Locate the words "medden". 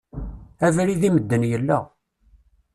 1.13-1.43